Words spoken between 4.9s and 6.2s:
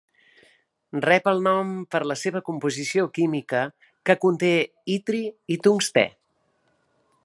itri i tungstè.